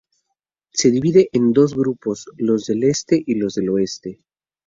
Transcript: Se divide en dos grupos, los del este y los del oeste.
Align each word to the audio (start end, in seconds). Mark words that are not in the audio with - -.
Se 0.73 0.89
divide 0.89 1.29
en 1.31 1.53
dos 1.53 1.75
grupos, 1.75 2.25
los 2.35 2.65
del 2.65 2.85
este 2.85 3.21
y 3.23 3.35
los 3.35 3.53
del 3.53 3.69
oeste. 3.69 4.19